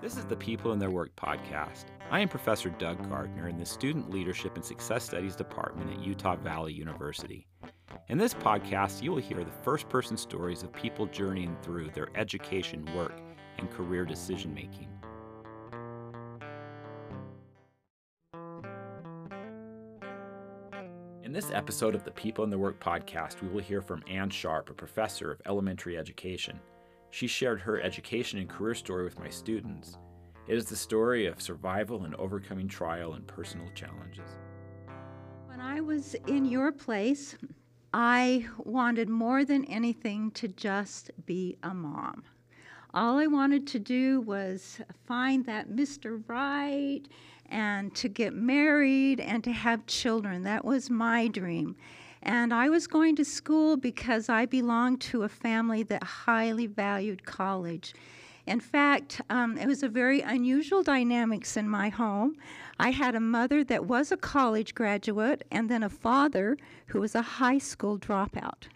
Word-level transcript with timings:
This 0.00 0.16
is 0.16 0.26
the 0.26 0.36
People 0.36 0.70
and 0.70 0.80
Their 0.80 0.92
Work 0.92 1.16
podcast. 1.16 1.86
I 2.08 2.20
am 2.20 2.28
Professor 2.28 2.70
Doug 2.70 3.08
Gardner 3.08 3.48
in 3.48 3.58
the 3.58 3.66
Student 3.66 4.10
Leadership 4.10 4.54
and 4.54 4.64
Success 4.64 5.02
Studies 5.02 5.34
Department 5.34 5.90
at 5.90 6.06
Utah 6.06 6.36
Valley 6.36 6.72
University. 6.72 7.48
In 8.08 8.16
this 8.16 8.32
podcast, 8.32 9.02
you 9.02 9.10
will 9.10 9.20
hear 9.20 9.42
the 9.42 9.50
first 9.64 9.88
person 9.88 10.16
stories 10.16 10.62
of 10.62 10.72
people 10.72 11.06
journeying 11.06 11.56
through 11.62 11.90
their 11.90 12.10
education, 12.14 12.88
work, 12.94 13.20
and 13.58 13.68
career 13.72 14.04
decision 14.04 14.54
making. 14.54 14.88
In 21.24 21.32
this 21.32 21.50
episode 21.50 21.96
of 21.96 22.04
the 22.04 22.12
People 22.12 22.44
in 22.44 22.50
the 22.50 22.58
Work 22.58 22.78
podcast, 22.78 23.42
we 23.42 23.48
will 23.48 23.62
hear 23.62 23.82
from 23.82 24.04
Ann 24.08 24.30
Sharp, 24.30 24.70
a 24.70 24.74
professor 24.74 25.32
of 25.32 25.42
elementary 25.44 25.98
education. 25.98 26.60
She 27.10 27.26
shared 27.26 27.60
her 27.60 27.80
education 27.80 28.38
and 28.38 28.48
career 28.48 28.74
story 28.74 29.04
with 29.04 29.18
my 29.18 29.30
students. 29.30 29.98
It 30.46 30.56
is 30.56 30.66
the 30.66 30.76
story 30.76 31.26
of 31.26 31.42
survival 31.42 32.04
and 32.04 32.14
overcoming 32.14 32.68
trial 32.68 33.14
and 33.14 33.26
personal 33.26 33.68
challenges. 33.74 34.30
When 35.46 35.60
I 35.60 35.80
was 35.80 36.14
in 36.26 36.44
your 36.44 36.72
place, 36.72 37.36
I 37.92 38.46
wanted 38.58 39.08
more 39.08 39.44
than 39.44 39.64
anything 39.64 40.30
to 40.32 40.48
just 40.48 41.10
be 41.26 41.56
a 41.62 41.74
mom. 41.74 42.24
All 42.94 43.18
I 43.18 43.26
wanted 43.26 43.66
to 43.68 43.78
do 43.78 44.20
was 44.20 44.80
find 45.06 45.44
that 45.46 45.70
Mr. 45.70 46.22
Right 46.26 47.02
and 47.46 47.94
to 47.94 48.08
get 48.08 48.34
married 48.34 49.20
and 49.20 49.42
to 49.44 49.52
have 49.52 49.86
children. 49.86 50.42
That 50.42 50.64
was 50.64 50.90
my 50.90 51.28
dream. 51.28 51.76
And 52.22 52.52
I 52.52 52.68
was 52.68 52.86
going 52.86 53.16
to 53.16 53.24
school 53.24 53.76
because 53.76 54.28
I 54.28 54.46
belonged 54.46 55.00
to 55.02 55.22
a 55.22 55.28
family 55.28 55.82
that 55.84 56.02
highly 56.02 56.66
valued 56.66 57.24
college. 57.24 57.94
In 58.46 58.60
fact, 58.60 59.20
um, 59.28 59.58
it 59.58 59.66
was 59.66 59.82
a 59.82 59.88
very 59.88 60.22
unusual 60.22 60.82
dynamics 60.82 61.56
in 61.56 61.68
my 61.68 61.90
home. 61.90 62.36
I 62.78 62.90
had 62.90 63.14
a 63.14 63.20
mother 63.20 63.62
that 63.64 63.84
was 63.84 64.10
a 64.10 64.16
college 64.16 64.74
graduate 64.74 65.46
and 65.50 65.68
then 65.68 65.82
a 65.82 65.90
father 65.90 66.56
who 66.86 67.00
was 67.00 67.14
a 67.14 67.22
high 67.22 67.58
school 67.58 67.98
dropout. 67.98 68.68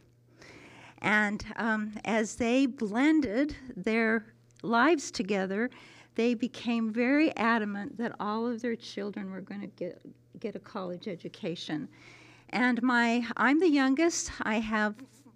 And 0.99 1.45
um, 1.57 1.95
as 2.05 2.37
they 2.37 2.67
blended 2.67 3.57
their 3.75 4.27
lives 4.63 5.11
together, 5.11 5.71
they 6.15 6.35
became 6.35 6.93
very 6.93 7.35
adamant 7.37 7.97
that 7.97 8.15
all 8.21 8.47
of 8.47 8.61
their 8.61 8.77
children 8.77 9.31
were 9.31 9.41
going 9.41 9.63
to 9.63 9.67
get, 9.69 10.01
get 10.39 10.55
a 10.55 10.61
college 10.61 11.09
education. 11.09 11.89
And 12.53 12.83
my, 12.83 13.27
I'm 13.37 13.61
the 13.61 13.69
youngest. 13.69 14.31
I 14.43 14.57
have 14.57 14.95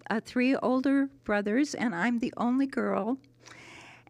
uh, 0.09 0.21
three 0.23 0.55
older 0.55 1.09
brothers, 1.23 1.73
and 1.73 1.95
I'm 1.95 2.19
the 2.19 2.33
only 2.37 2.67
girl. 2.67 3.17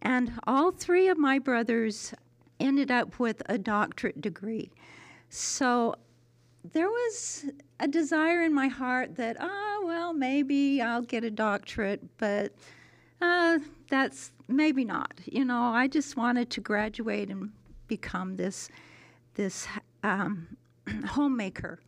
And 0.02 0.34
all 0.46 0.72
three 0.72 1.08
of 1.08 1.18
my 1.18 1.40
brothers 1.40 2.14
ended 2.60 2.92
up 2.92 3.20
with 3.20 3.42
a 3.48 3.58
doctorate 3.58 4.22
degree. 4.22 4.72
So 5.30 5.96
there 6.74 6.90
was 6.90 7.46
a 7.80 7.88
desire 7.88 8.44
in 8.44 8.54
my 8.54 8.68
heart 8.68 9.16
that, 9.16 9.38
oh, 9.40 9.84
well, 9.86 10.14
maybe 10.14 10.82
I'll 10.82 11.02
get 11.02 11.24
a 11.24 11.32
doctorate, 11.32 12.02
but 12.18 12.54
uh, 13.22 13.60
that's 13.90 14.32
maybe 14.48 14.84
not. 14.84 15.14
You 15.26 15.46
know, 15.46 15.62
I 15.62 15.88
just 15.88 16.18
wanted 16.18 16.50
to 16.52 16.62
graduate 16.62 17.30
and 17.30 17.52
become 17.88 18.36
this 18.36 18.70
this 19.36 19.68
um, 20.04 20.48
homemaker. 21.06 21.80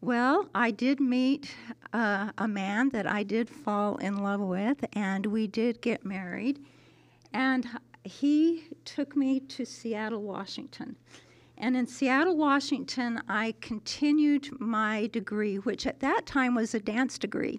Well, 0.00 0.48
I 0.54 0.70
did 0.70 1.00
meet 1.00 1.52
uh, 1.92 2.30
a 2.38 2.46
man 2.46 2.90
that 2.90 3.08
I 3.08 3.24
did 3.24 3.50
fall 3.50 3.96
in 3.96 4.22
love 4.22 4.40
with, 4.40 4.84
and 4.92 5.26
we 5.26 5.48
did 5.48 5.80
get 5.80 6.04
married. 6.04 6.64
And 7.32 7.66
he 8.04 8.68
took 8.84 9.16
me 9.16 9.40
to 9.40 9.64
Seattle, 9.64 10.22
Washington. 10.22 10.94
And 11.58 11.76
in 11.76 11.88
Seattle, 11.88 12.36
Washington, 12.36 13.20
I 13.28 13.54
continued 13.60 14.60
my 14.60 15.08
degree, 15.08 15.56
which 15.56 15.84
at 15.84 15.98
that 15.98 16.26
time 16.26 16.54
was 16.54 16.74
a 16.74 16.80
dance 16.80 17.18
degree. 17.18 17.58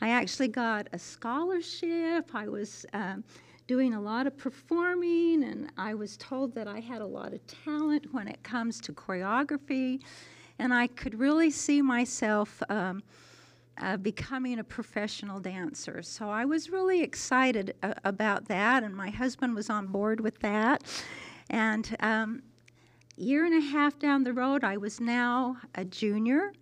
I 0.00 0.10
actually 0.10 0.48
got 0.48 0.88
a 0.92 0.98
scholarship. 1.00 2.30
I 2.32 2.46
was 2.46 2.86
um, 2.92 3.24
doing 3.66 3.94
a 3.94 4.00
lot 4.00 4.28
of 4.28 4.38
performing, 4.38 5.42
and 5.42 5.72
I 5.76 5.94
was 5.94 6.16
told 6.16 6.54
that 6.54 6.68
I 6.68 6.78
had 6.78 7.02
a 7.02 7.06
lot 7.06 7.32
of 7.32 7.44
talent 7.48 8.14
when 8.14 8.28
it 8.28 8.40
comes 8.44 8.80
to 8.82 8.92
choreography. 8.92 10.00
And 10.58 10.72
I 10.72 10.86
could 10.86 11.18
really 11.18 11.50
see 11.50 11.82
myself 11.82 12.62
um, 12.68 13.02
uh, 13.78 13.96
becoming 13.98 14.58
a 14.58 14.64
professional 14.64 15.38
dancer. 15.38 16.02
So 16.02 16.30
I 16.30 16.44
was 16.44 16.70
really 16.70 17.02
excited 17.02 17.74
uh, 17.82 17.94
about 18.04 18.46
that, 18.48 18.82
and 18.82 18.94
my 18.94 19.10
husband 19.10 19.54
was 19.54 19.68
on 19.68 19.86
board 19.86 20.20
with 20.20 20.38
that. 20.40 20.82
And 21.50 21.94
um, 22.00 22.42
year 23.16 23.44
and 23.44 23.54
a 23.54 23.66
half 23.66 23.98
down 23.98 24.24
the 24.24 24.32
road, 24.32 24.64
I 24.64 24.76
was 24.76 25.00
now 25.00 25.58
a 25.74 25.84
junior 25.84 26.52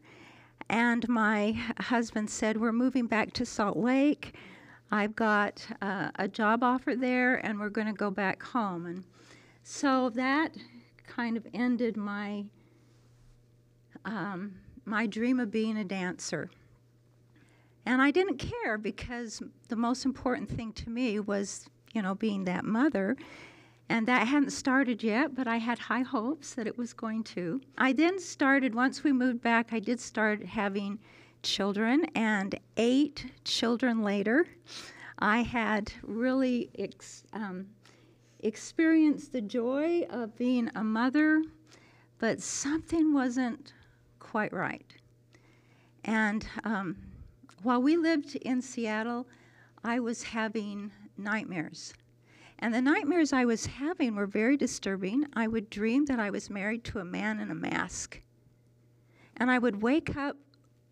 and 0.68 1.06
my 1.08 1.52
husband 1.78 2.30
said, 2.30 2.56
We're 2.56 2.72
moving 2.72 3.06
back 3.06 3.32
to 3.34 3.46
Salt 3.46 3.76
Lake. 3.76 4.34
I've 4.90 5.14
got 5.16 5.66
uh, 5.82 6.10
a 6.16 6.28
job 6.28 6.62
offer 6.62 6.94
there, 6.94 7.36
and 7.44 7.58
we're 7.58 7.68
going 7.68 7.86
to 7.86 7.92
go 7.92 8.10
back 8.10 8.42
home. 8.42 8.86
And 8.86 9.04
so 9.62 10.10
that 10.10 10.56
kind 11.06 11.36
of 11.36 11.46
ended 11.52 11.96
my 11.96 12.44
um, 14.04 14.54
my 14.84 15.06
dream 15.06 15.40
of 15.40 15.50
being 15.50 15.76
a 15.76 15.84
dancer. 15.84 16.50
And 17.86 18.00
I 18.00 18.10
didn't 18.10 18.38
care 18.38 18.78
because 18.78 19.42
the 19.68 19.76
most 19.76 20.04
important 20.04 20.48
thing 20.48 20.72
to 20.72 20.90
me 20.90 21.20
was, 21.20 21.68
you 21.92 22.02
know, 22.02 22.14
being 22.14 22.44
that 22.44 22.64
mother 22.64 23.16
and 23.88 24.06
that 24.08 24.26
hadn't 24.26 24.50
started 24.50 25.02
yet, 25.02 25.34
but 25.34 25.46
I 25.46 25.58
had 25.58 25.78
high 25.78 26.02
hopes 26.02 26.54
that 26.54 26.66
it 26.66 26.78
was 26.78 26.92
going 26.92 27.22
to. 27.24 27.60
I 27.76 27.92
then 27.92 28.18
started, 28.18 28.74
once 28.74 29.04
we 29.04 29.12
moved 29.12 29.42
back, 29.42 29.72
I 29.72 29.78
did 29.78 30.00
start 30.00 30.44
having 30.44 30.98
children, 31.42 32.06
and 32.14 32.58
eight 32.78 33.26
children 33.44 34.02
later, 34.02 34.46
I 35.18 35.42
had 35.42 35.92
really 36.02 36.70
ex- 36.78 37.24
um, 37.34 37.66
experienced 38.40 39.32
the 39.32 39.42
joy 39.42 40.06
of 40.08 40.36
being 40.36 40.70
a 40.74 40.82
mother, 40.82 41.42
but 42.18 42.40
something 42.40 43.12
wasn't 43.12 43.74
quite 44.34 44.52
right. 44.52 44.92
And 46.04 46.44
um, 46.64 46.96
while 47.62 47.80
we 47.80 47.96
lived 47.96 48.34
in 48.34 48.60
Seattle, 48.60 49.28
I 49.84 50.00
was 50.00 50.24
having 50.24 50.90
nightmares 51.16 51.94
and 52.58 52.72
the 52.72 52.80
nightmares 52.80 53.32
I 53.32 53.44
was 53.44 53.66
having 53.66 54.14
were 54.14 54.26
very 54.26 54.56
disturbing. 54.56 55.26
I 55.34 55.46
would 55.48 55.68
dream 55.70 56.06
that 56.06 56.18
I 56.18 56.30
was 56.30 56.48
married 56.48 56.82
to 56.84 56.98
a 56.98 57.04
man 57.04 57.40
in 57.40 57.50
a 57.50 57.54
mask. 57.54 58.20
And 59.36 59.50
I 59.50 59.58
would 59.58 59.82
wake 59.82 60.16
up 60.16 60.36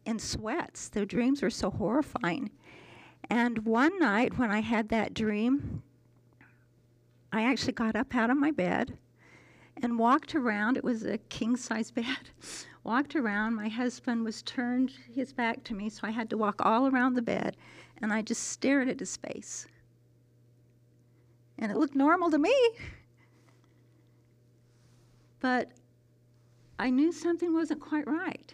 in 0.04 0.18
sweats. 0.18 0.88
The 0.88 1.06
dreams 1.06 1.40
were 1.42 1.50
so 1.50 1.70
horrifying. 1.70 2.50
And 3.30 3.64
one 3.64 3.98
night 3.98 4.36
when 4.36 4.50
I 4.50 4.60
had 4.60 4.88
that 4.90 5.14
dream, 5.14 5.82
I 7.32 7.44
actually 7.44 7.72
got 7.72 7.96
up 7.96 8.14
out 8.14 8.28
of 8.28 8.36
my 8.36 8.50
bed 8.50 8.98
and 9.80 9.98
walked 9.98 10.34
around. 10.34 10.76
It 10.76 10.84
was 10.84 11.04
a 11.04 11.18
king 11.18 11.56
size 11.56 11.90
bed. 11.92 12.30
Walked 12.84 13.16
around. 13.16 13.54
My 13.54 13.68
husband 13.68 14.24
was 14.24 14.42
turned 14.42 14.92
his 15.14 15.32
back 15.32 15.64
to 15.64 15.74
me, 15.74 15.88
so 15.88 16.00
I 16.04 16.10
had 16.10 16.30
to 16.30 16.36
walk 16.36 16.64
all 16.64 16.88
around 16.88 17.14
the 17.14 17.22
bed. 17.22 17.56
And 18.00 18.12
I 18.12 18.22
just 18.22 18.48
stared 18.48 18.88
at 18.88 19.00
his 19.00 19.16
face 19.16 19.66
and 21.62 21.70
it 21.70 21.78
looked 21.78 21.94
normal 21.94 22.28
to 22.28 22.38
me. 22.38 22.54
But 25.38 25.70
I 26.76 26.90
knew 26.90 27.12
something 27.12 27.54
wasn't 27.54 27.80
quite 27.80 28.06
right. 28.06 28.52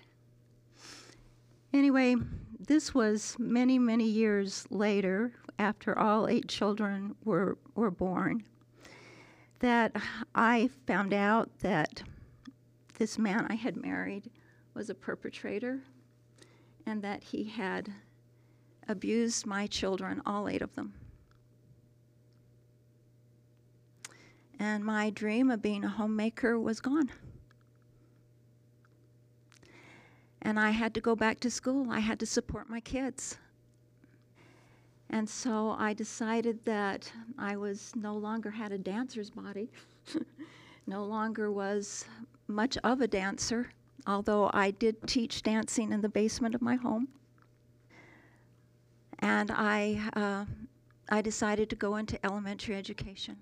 Anyway, 1.73 2.17
this 2.61 2.95
was 2.95 3.35
many, 3.39 3.79
many 3.79 4.05
years 4.05 4.67
later, 4.71 5.33
after 5.59 5.99
all 5.99 6.29
eight 6.29 6.49
children 6.49 7.15
were, 7.25 7.57
were 7.75 7.91
born, 7.91 8.45
that 9.61 9.97
I 10.35 10.69
found 10.87 11.15
out 11.15 11.51
that 11.61 12.03
this 12.99 13.19
man 13.19 13.47
I 13.49 13.55
had 13.55 13.77
married 13.77 14.31
was 14.75 14.91
a 14.91 14.95
perpetrator 14.95 15.81
and 16.87 17.03
that 17.03 17.23
he 17.23 17.45
had 17.45 17.93
abused 18.89 19.47
my 19.47 19.67
children, 19.67 20.23
all 20.27 20.49
eight 20.49 20.63
of 20.63 20.75
them. 20.75 20.95
and 24.59 24.85
my 24.85 25.11
dream 25.11 25.51
of 25.51 25.63
being 25.63 25.85
a 25.85 25.89
homemaker 25.89 26.59
was 26.59 26.81
gone. 26.81 27.11
And 30.43 30.59
I 30.59 30.71
had 30.71 30.95
to 30.95 31.01
go 31.01 31.15
back 31.15 31.41
to 31.41 31.51
school. 31.51 31.91
I 31.91 32.01
had 32.01 32.19
to 32.21 32.27
support 32.27 32.69
my 32.69 32.81
kids. 32.81 33.39
And 35.11 35.29
so 35.29 35.75
I 35.79 35.95
decided 35.95 36.65
that 36.65 37.11
I 37.39 37.57
was 37.57 37.93
no 37.97 38.15
longer 38.17 38.51
had 38.51 38.73
a 38.73 38.79
dancer's 38.79 39.31
body, 39.31 39.71
no 40.87 41.05
longer 41.05 41.51
was 41.51 42.05
much 42.49 42.77
of 42.79 43.01
a 43.01 43.07
dancer, 43.07 43.71
although 44.07 44.51
I 44.53 44.71
did 44.71 45.07
teach 45.07 45.43
dancing 45.43 45.93
in 45.93 46.01
the 46.01 46.09
basement 46.09 46.55
of 46.55 46.63
my 46.63 46.77
home. 46.77 47.09
And 49.21 49.51
I, 49.51 50.11
uh, 50.15 50.45
I 51.11 51.21
decided 51.23 51.69
to 51.71 51.77
go 51.77 51.97
into 51.97 52.25
elementary 52.25 52.75
education. 52.75 53.37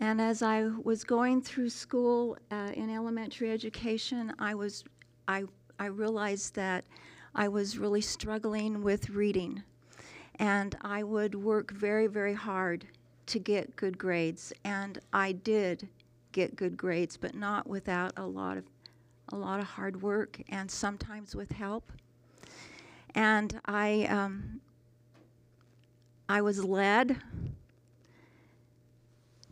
And 0.00 0.20
as 0.20 0.42
I 0.42 0.64
was 0.82 1.04
going 1.04 1.40
through 1.40 1.70
school 1.70 2.36
uh, 2.50 2.72
in 2.74 2.90
elementary 2.90 3.50
education, 3.50 4.32
I 4.38 4.54
was 4.54 4.84
I 5.28 5.44
I 5.78 5.86
realized 5.86 6.54
that 6.56 6.84
I 7.34 7.48
was 7.48 7.78
really 7.78 8.00
struggling 8.00 8.82
with 8.82 9.10
reading, 9.10 9.62
and 10.38 10.76
I 10.82 11.04
would 11.04 11.34
work 11.34 11.70
very 11.70 12.06
very 12.06 12.34
hard 12.34 12.86
to 13.26 13.38
get 13.38 13.76
good 13.76 13.96
grades, 13.96 14.52
and 14.64 14.98
I 15.12 15.32
did 15.32 15.88
get 16.34 16.56
good 16.56 16.76
grades, 16.76 17.16
but 17.16 17.34
not 17.34 17.66
without 17.66 18.12
a 18.18 18.26
lot 18.26 18.58
of 18.58 18.64
a 19.30 19.36
lot 19.36 19.58
of 19.58 19.64
hard 19.64 20.02
work 20.02 20.38
and 20.50 20.70
sometimes 20.70 21.34
with 21.34 21.50
help. 21.50 21.90
And 23.14 23.58
I 23.64 24.04
um, 24.10 24.60
I 26.28 26.42
was 26.42 26.62
led 26.62 27.16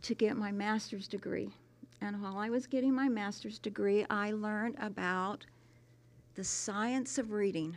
to 0.02 0.14
get 0.14 0.37
my 0.37 0.52
master's 0.52 1.08
degree. 1.08 1.49
And 2.02 2.20
while 2.20 2.37
I 2.37 2.50
was 2.50 2.67
getting 2.67 2.93
my 2.93 3.08
master's 3.08 3.58
degree, 3.61 4.05
I 4.11 4.32
learned 4.32 4.76
about 4.81 5.46
the 6.35 6.43
science 6.43 7.17
of 7.17 7.31
reading. 7.31 7.76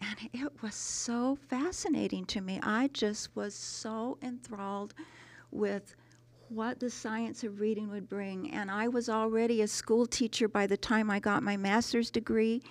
And 0.00 0.16
it 0.32 0.50
was 0.62 0.74
so 0.74 1.38
fascinating 1.48 2.24
to 2.26 2.40
me. 2.40 2.58
I 2.62 2.88
just 2.92 3.36
was 3.36 3.54
so 3.54 4.18
enthralled 4.22 4.94
with 5.52 5.94
what 6.50 6.80
the 6.80 6.90
science 6.90 7.44
of 7.44 7.60
reading 7.60 7.88
would 7.90 8.08
bring. 8.08 8.50
And 8.50 8.70
I 8.70 8.88
was 8.88 9.08
already 9.08 9.62
a 9.62 9.68
school 9.68 10.04
teacher 10.04 10.48
by 10.48 10.66
the 10.66 10.76
time 10.76 11.08
I 11.08 11.20
got 11.20 11.42
my 11.42 11.56
master's 11.56 12.10
degree. 12.10 12.62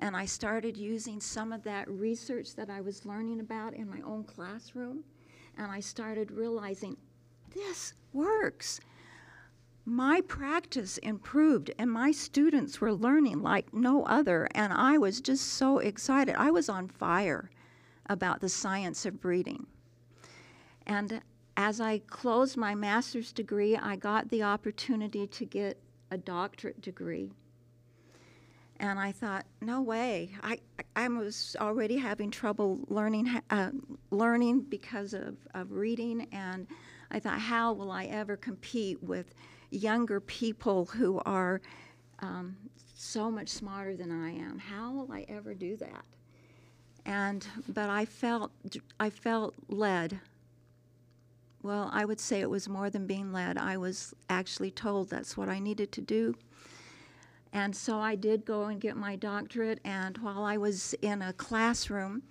And 0.00 0.16
I 0.16 0.26
started 0.26 0.76
using 0.76 1.20
some 1.20 1.52
of 1.52 1.62
that 1.62 1.88
research 1.88 2.54
that 2.56 2.68
I 2.68 2.80
was 2.80 3.06
learning 3.06 3.40
about 3.40 3.74
in 3.74 3.88
my 3.88 4.00
own 4.00 4.24
classroom. 4.24 5.04
And 5.56 5.70
I 5.70 5.80
started 5.80 6.32
realizing 6.32 6.96
this 7.54 7.94
works. 8.12 8.80
My 9.84 10.20
practice 10.20 10.98
improved, 10.98 11.70
and 11.78 11.90
my 11.90 12.10
students 12.10 12.80
were 12.80 12.92
learning 12.92 13.40
like 13.40 13.72
no 13.72 14.04
other, 14.04 14.46
and 14.54 14.70
I 14.70 14.98
was 14.98 15.22
just 15.22 15.54
so 15.54 15.78
excited. 15.78 16.34
I 16.36 16.50
was 16.50 16.68
on 16.68 16.88
fire 16.88 17.50
about 18.06 18.40
the 18.40 18.50
science 18.50 19.06
of 19.06 19.24
reading. 19.24 19.66
And 20.86 21.22
as 21.58 21.80
I 21.80 21.98
closed 21.98 22.56
my 22.56 22.76
master's 22.76 23.32
degree, 23.32 23.76
I 23.76 23.96
got 23.96 24.30
the 24.30 24.44
opportunity 24.44 25.26
to 25.26 25.44
get 25.44 25.76
a 26.12 26.16
doctorate 26.16 26.80
degree. 26.80 27.32
And 28.78 28.96
I 28.96 29.10
thought, 29.10 29.44
no 29.60 29.82
way. 29.82 30.30
I, 30.40 30.60
I 30.94 31.08
was 31.08 31.56
already 31.60 31.96
having 31.96 32.30
trouble 32.30 32.78
learning, 32.86 33.40
uh, 33.50 33.72
learning 34.12 34.66
because 34.68 35.14
of, 35.14 35.36
of 35.52 35.72
reading, 35.72 36.28
and 36.30 36.68
I 37.10 37.18
thought, 37.18 37.40
how 37.40 37.72
will 37.72 37.90
I 37.90 38.04
ever 38.04 38.36
compete 38.36 39.02
with 39.02 39.34
younger 39.70 40.20
people 40.20 40.84
who 40.84 41.20
are 41.26 41.60
um, 42.20 42.56
so 42.94 43.32
much 43.32 43.48
smarter 43.48 43.96
than 43.96 44.12
I 44.12 44.30
am? 44.30 44.60
How 44.60 44.92
will 44.92 45.10
I 45.10 45.26
ever 45.28 45.54
do 45.54 45.76
that? 45.78 46.04
And 47.04 47.44
but 47.68 47.90
I 47.90 48.04
felt 48.04 48.52
I 49.00 49.10
felt 49.10 49.54
led. 49.68 50.20
Well, 51.62 51.90
I 51.92 52.04
would 52.04 52.20
say 52.20 52.40
it 52.40 52.50
was 52.50 52.68
more 52.68 52.88
than 52.88 53.06
being 53.06 53.32
led. 53.32 53.58
I 53.58 53.76
was 53.76 54.14
actually 54.30 54.70
told 54.70 55.10
that's 55.10 55.36
what 55.36 55.48
I 55.48 55.58
needed 55.58 55.90
to 55.92 56.00
do. 56.00 56.34
And 57.52 57.74
so 57.74 57.98
I 57.98 58.14
did 58.14 58.44
go 58.44 58.64
and 58.64 58.80
get 58.80 58.96
my 58.96 59.16
doctorate. 59.16 59.80
And 59.84 60.18
while 60.18 60.44
I 60.44 60.56
was 60.56 60.94
in 61.02 61.22
a 61.22 61.32
classroom, 61.32 62.22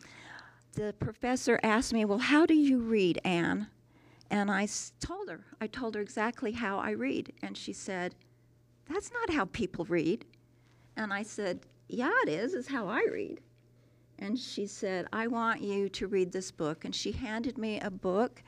the 0.73 0.93
professor 0.99 1.59
asked 1.63 1.93
me, 1.93 2.05
Well, 2.05 2.19
how 2.19 2.45
do 2.45 2.53
you 2.53 2.79
read, 2.79 3.19
Anne? 3.25 3.67
And 4.29 4.51
I 4.51 4.67
told 4.99 5.29
her, 5.29 5.43
I 5.59 5.67
told 5.67 5.95
her 5.95 6.01
exactly 6.01 6.51
how 6.51 6.77
I 6.77 6.91
read. 6.91 7.33
And 7.41 7.57
she 7.57 7.73
said, 7.73 8.15
That's 8.89 9.11
not 9.11 9.31
how 9.31 9.45
people 9.45 9.85
read. 9.85 10.25
And 10.95 11.11
I 11.11 11.23
said, 11.23 11.61
Yeah, 11.89 12.11
it 12.23 12.29
is, 12.29 12.53
is 12.53 12.67
how 12.67 12.87
I 12.87 13.03
read. 13.11 13.41
And 14.19 14.37
she 14.37 14.65
said, 14.65 15.07
I 15.13 15.27
want 15.27 15.61
you 15.61 15.89
to 15.89 16.07
read 16.07 16.31
this 16.31 16.51
book. 16.51 16.85
And 16.85 16.95
she 16.95 17.11
handed 17.11 17.57
me 17.57 17.79
a 17.79 17.91
book 17.91 18.41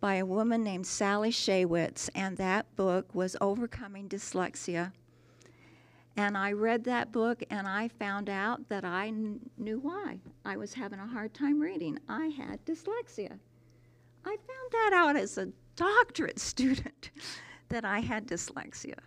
by 0.00 0.16
a 0.16 0.26
woman 0.26 0.62
named 0.62 0.86
Sally 0.86 1.30
Shaywitz, 1.30 2.10
and 2.14 2.36
that 2.36 2.74
book 2.76 3.14
was 3.14 3.36
Overcoming 3.40 4.08
Dyslexia. 4.08 4.92
And 6.16 6.36
I 6.36 6.52
read 6.52 6.84
that 6.84 7.12
book 7.12 7.42
and 7.50 7.68
I 7.68 7.88
found 7.88 8.30
out 8.30 8.68
that 8.70 8.84
I 8.84 9.10
kn- 9.10 9.50
knew 9.58 9.78
why. 9.78 10.18
I 10.46 10.56
was 10.56 10.72
having 10.72 10.98
a 10.98 11.06
hard 11.06 11.34
time 11.34 11.60
reading. 11.60 11.98
I 12.08 12.26
had 12.28 12.64
dyslexia. 12.64 13.38
I 14.24 14.36
found 14.36 14.72
that 14.72 14.90
out 14.94 15.16
as 15.16 15.36
a 15.36 15.48
doctorate 15.76 16.38
student 16.52 17.10
that 17.68 17.84
I 17.84 18.00
had 18.00 18.26
dyslexia. 18.26 18.98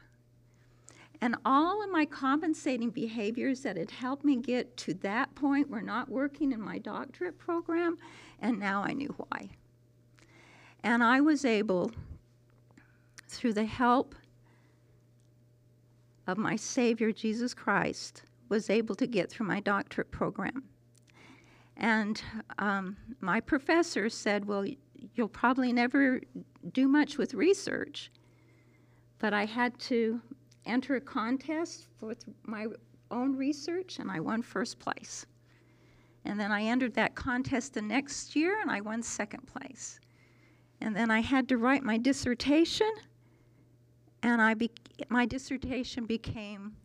And 1.22 1.36
all 1.44 1.84
of 1.84 1.90
my 1.90 2.06
compensating 2.06 2.92
behaviors 2.92 3.62
that 3.62 3.76
had 3.76 3.92
helped 3.92 4.24
me 4.24 4.38
get 4.38 4.78
to 4.78 4.94
that 4.96 5.34
point 5.36 5.70
were 5.70 5.82
not 5.82 6.10
working 6.10 6.54
in 6.54 6.62
my 6.62 6.78
doctorate 6.78 7.38
program, 7.38 7.98
and 8.40 8.58
now 8.58 8.84
I 8.84 8.94
knew 8.94 9.14
why. 9.18 9.50
And 10.84 11.04
I 11.04 11.22
was 11.22 11.46
able, 11.46 11.92
through 13.28 13.54
the 13.54 13.66
help 13.66 14.16
of 16.28 16.38
my 16.38 16.56
Savior 16.56 17.12
Jesus 17.12 17.54
Christ, 17.54 18.24
was 18.48 18.70
able 18.70 18.96
to 18.96 19.08
get 19.08 19.30
through 19.30 19.48
my 19.48 19.60
doctorate 19.60 20.12
program. 20.12 20.64
And 21.78 22.22
um, 22.58 22.98
my 23.22 23.40
professor 23.40 24.10
said, 24.10 24.46
Well, 24.46 24.66
you'll 25.16 25.28
probably 25.30 25.72
never 25.72 26.22
do 26.74 26.88
much 26.88 27.18
with 27.18 27.34
research. 27.34 28.12
But 29.20 29.34
I 29.34 29.46
had 29.46 29.78
to 29.80 30.22
enter 30.66 30.96
a 30.96 31.02
contest 31.02 31.88
for 32.00 32.16
my 32.44 32.68
own 33.12 33.36
research, 33.36 34.00
and 34.00 34.12
I 34.12 34.20
won 34.20 34.42
first 34.42 34.80
place. 34.80 35.26
And 36.26 36.40
then 36.40 36.52
I 36.52 36.64
entered 36.64 36.94
that 36.96 37.16
contest 37.16 37.74
the 37.74 37.82
next 37.82 38.36
year, 38.36 38.62
and 38.62 38.70
I 38.70 38.82
won 38.82 39.02
second 39.02 39.48
place. 39.48 40.00
And 40.82 40.96
then 40.96 41.12
I 41.12 41.20
had 41.22 41.50
to 41.50 41.58
write 41.58 41.84
my 41.84 41.98
dissertation, 41.98 42.92
and 44.24 44.42
I 44.42 44.54
be- 44.54 44.72
my 45.10 45.26
dissertation 45.26 46.06
became 46.06 46.76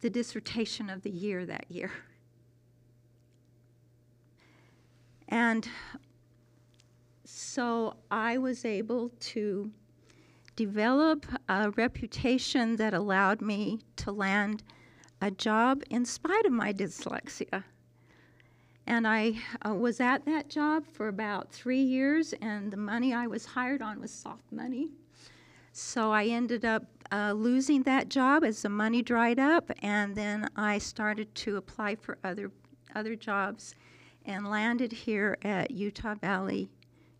the 0.00 0.10
dissertation 0.10 0.90
of 0.90 1.02
the 1.02 1.10
year 1.10 1.46
that 1.46 1.70
year. 1.70 1.92
And 5.28 5.68
so 7.24 7.96
I 8.10 8.38
was 8.38 8.64
able 8.64 9.10
to 9.20 9.70
develop 10.56 11.24
a 11.48 11.70
reputation 11.70 12.76
that 12.76 12.92
allowed 12.92 13.40
me 13.40 13.80
to 13.96 14.12
land 14.12 14.62
a 15.20 15.30
job 15.30 15.82
in 15.88 16.04
spite 16.04 16.44
of 16.44 16.52
my 16.52 16.72
dyslexia. 16.72 17.64
And 18.86 19.06
I 19.06 19.34
uh, 19.66 19.74
was 19.74 20.00
at 20.00 20.24
that 20.26 20.48
job 20.48 20.84
for 20.92 21.08
about 21.08 21.52
three 21.52 21.82
years, 21.82 22.34
and 22.42 22.70
the 22.70 22.76
money 22.76 23.14
I 23.14 23.26
was 23.26 23.46
hired 23.46 23.80
on 23.80 24.00
was 24.00 24.10
soft 24.10 24.50
money. 24.50 24.90
So 25.72 26.12
I 26.12 26.26
ended 26.26 26.64
up 26.64 26.84
uh, 27.12 27.32
losing 27.32 27.82
that 27.84 28.08
job 28.08 28.44
as 28.44 28.62
the 28.62 28.68
money 28.68 29.02
dried 29.02 29.38
up, 29.38 29.70
and 29.82 30.14
then 30.14 30.48
I 30.56 30.78
started 30.78 31.34
to 31.36 31.56
apply 31.56 31.94
for 31.96 32.18
other 32.24 32.50
other 32.94 33.16
jobs, 33.16 33.74
and 34.26 34.50
landed 34.50 34.92
here 34.92 35.38
at 35.42 35.70
Utah 35.70 36.14
Valley 36.14 36.68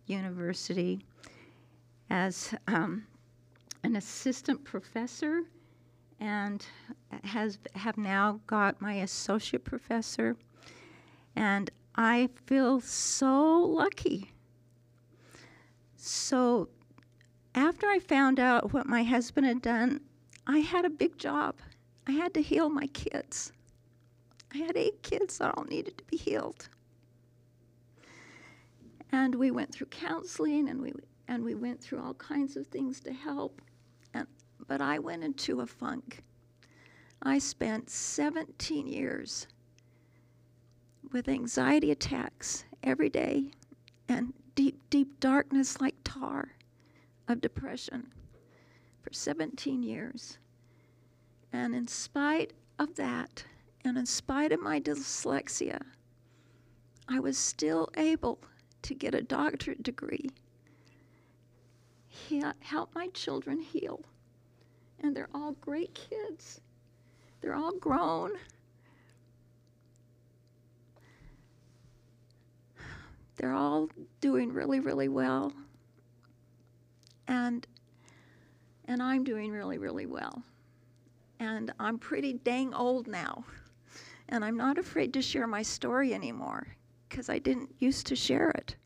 University 0.07 1.01
as 2.11 2.55
um, 2.67 3.07
an 3.85 3.97
assistant 3.97 4.63
professor 4.65 5.45
and 6.21 6.67
has 7.25 7.59
have 7.75 7.97
now 7.97 8.39
got 8.47 8.81
my 8.81 8.95
associate 8.95 9.65
professor 9.65 10.37
and 11.37 11.71
I 11.95 12.29
feel 12.47 12.81
so 12.81 13.61
lucky. 13.61 14.33
So 15.97 16.69
after 17.55 17.87
I 17.87 17.99
found 17.99 18.41
out 18.41 18.73
what 18.73 18.87
my 18.87 19.03
husband 19.03 19.47
had 19.47 19.63
done, 19.63 20.01
I 20.47 20.59
had 20.59 20.85
a 20.85 20.91
big 20.91 21.19
job. 21.19 21.57
I 22.07 22.13
had 22.13 22.35
to 22.35 22.43
heal 22.43 22.69
my 22.69 22.87
kids. 22.89 23.53
I 24.53 24.59
had 24.59 24.77
eight 24.77 25.03
kids 25.03 25.39
that 25.39 25.57
all 25.57 25.65
needed 25.65 25.99
to 25.99 26.05
be 26.05 26.17
healed. 26.17 26.69
And 29.11 29.35
we 29.35 29.51
went 29.51 29.73
through 29.73 29.89
counseling 29.89 30.69
and 30.69 30.81
we 30.81 30.93
and 31.29 31.45
we 31.45 31.55
went 31.55 31.81
through 31.81 32.03
all 32.03 32.15
kinds 32.15 32.57
of 32.57 32.67
things 32.67 33.01
to 33.01 33.13
help. 33.13 33.63
And 34.15 34.27
but 34.67 34.81
I 34.81 34.99
went 34.99 35.23
into 35.23 35.61
a 35.61 35.67
funk. 35.67 36.23
I 37.23 37.39
spent 37.39 37.89
17 37.89 38.87
years 38.87 39.47
with 41.13 41.29
anxiety 41.29 41.91
attacks 41.91 42.65
every 42.83 43.09
day 43.09 43.53
and 44.09 44.33
deep, 44.55 44.81
deep 44.91 45.21
darkness 45.21 45.81
like 45.81 45.95
tar 46.05 46.53
of 47.29 47.41
depression 47.41 48.13
for 49.03 49.13
17 49.13 49.83
years. 49.83 50.39
And 51.53 51.75
in 51.75 51.87
spite 51.87 52.53
of 52.79 52.95
that, 52.97 53.45
and 53.85 53.99
in 53.99 54.07
spite 54.07 54.53
of 54.53 54.63
my 54.63 54.81
dyslexia, 54.81 55.81
I 57.09 57.21
was 57.21 57.37
still 57.37 57.89
able 57.97 58.39
to 58.83 58.95
get 58.95 59.15
a 59.15 59.23
doctorate 59.23 59.83
degree 59.83 60.31
he- 62.13 62.43
help 62.61 62.95
my 62.95 63.09
children 63.09 63.61
heal. 63.61 64.05
And 65.01 65.17
they're 65.17 65.31
all 65.35 65.53
great 65.53 65.95
kids. 65.95 66.61
They're 67.41 67.55
all 67.55 67.73
grown. 67.73 68.33
They're 73.43 73.53
all 73.53 73.89
doing 74.21 74.53
really, 74.53 74.79
really 74.79 75.09
well. 75.09 75.53
And 77.27 77.67
and 78.85 79.03
I'm 79.03 79.25
doing 79.25 79.51
really, 79.51 79.79
really 79.79 80.07
well. 80.07 80.45
And 81.41 81.73
I'm 81.81 81.99
pretty 81.99 82.35
dang 82.35 82.73
old 82.73 83.09
now. 83.09 83.45
And 84.29 84.45
I'm 84.45 84.57
not 84.57 84.79
afraid 84.79 85.13
to 85.15 85.23
share 85.23 85.49
my 85.49 85.63
story 85.63 86.15
anymore 86.15 86.69
because 87.09 87.29
I 87.29 87.41
didn't 87.41 87.75
used 87.81 88.07
to 88.07 88.17
share 88.17 88.51
it 88.51 88.77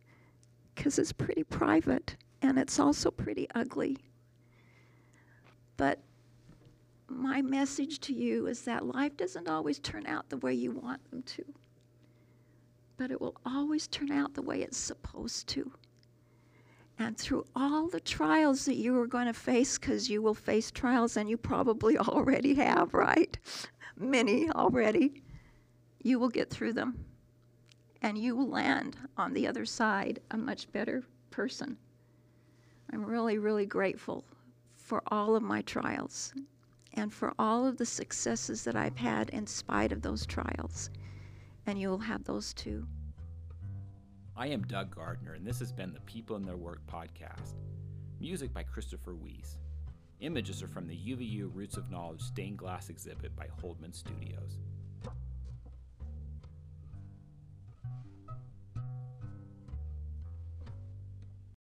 because 0.74 0.98
it's 0.98 1.12
pretty 1.12 1.44
private 1.44 2.16
and 2.40 2.58
it's 2.58 2.78
also 2.78 3.10
pretty 3.10 3.46
ugly. 3.54 3.98
But 5.76 6.00
my 7.08 7.42
message 7.42 8.00
to 8.00 8.14
you 8.14 8.46
is 8.46 8.62
that 8.62 8.86
life 8.86 9.18
doesn't 9.18 9.48
always 9.48 9.78
turn 9.80 10.06
out 10.06 10.30
the 10.30 10.38
way 10.38 10.54
you 10.54 10.70
want 10.70 11.10
them 11.10 11.22
to, 11.24 11.44
but 12.96 13.10
it 13.10 13.20
will 13.20 13.36
always 13.44 13.86
turn 13.86 14.10
out 14.10 14.34
the 14.34 14.42
way 14.42 14.62
it's 14.62 14.78
supposed 14.78 15.48
to. 15.48 15.72
And 16.98 17.16
through 17.18 17.44
all 17.54 17.88
the 17.88 18.00
trials 18.00 18.64
that 18.64 18.76
you 18.76 18.98
are 18.98 19.06
going 19.06 19.26
to 19.26 19.34
face, 19.34 19.78
because 19.78 20.08
you 20.08 20.22
will 20.22 20.34
face 20.34 20.70
trials 20.70 21.16
and 21.16 21.28
you 21.28 21.36
probably 21.36 21.98
already 21.98 22.54
have, 22.54 22.94
right? 22.94 23.36
Many 23.98 24.50
already, 24.50 25.22
you 26.02 26.18
will 26.18 26.28
get 26.28 26.50
through 26.50 26.72
them. 26.72 27.04
And 28.02 28.16
you 28.16 28.36
will 28.36 28.48
land 28.48 28.96
on 29.16 29.32
the 29.32 29.46
other 29.46 29.64
side 29.64 30.20
a 30.30 30.36
much 30.36 30.70
better 30.72 31.02
person. 31.30 31.76
I'm 32.92 33.04
really, 33.04 33.38
really 33.38 33.66
grateful 33.66 34.24
for 34.76 35.02
all 35.08 35.34
of 35.34 35.42
my 35.42 35.62
trials 35.62 36.32
and 36.94 37.12
for 37.12 37.34
all 37.38 37.66
of 37.66 37.76
the 37.76 37.84
successes 37.84 38.62
that 38.64 38.76
I've 38.76 38.96
had 38.96 39.30
in 39.30 39.46
spite 39.46 39.92
of 39.92 40.02
those 40.02 40.24
trials. 40.24 40.90
And 41.66 41.80
you 41.80 41.90
will 41.90 41.98
have 41.98 42.24
those 42.24 42.54
too. 42.54 42.86
I 44.36 44.46
am 44.48 44.62
Doug 44.62 44.94
Gardner, 44.94 45.32
and 45.32 45.44
this 45.44 45.58
has 45.58 45.72
been 45.72 45.92
the 45.92 46.00
People 46.00 46.36
and 46.36 46.46
Their 46.46 46.56
Work 46.56 46.80
podcast. 46.86 47.54
Music 48.20 48.52
by 48.52 48.62
Christopher 48.62 49.14
Weiss. 49.14 49.58
Images 50.20 50.62
are 50.62 50.68
from 50.68 50.86
the 50.86 50.94
UVU 50.96 51.50
Roots 51.52 51.76
of 51.76 51.90
Knowledge 51.90 52.20
stained 52.22 52.58
glass 52.58 52.88
exhibit 52.88 53.34
by 53.34 53.48
Holdman 53.60 53.92
Studios. 53.92 54.58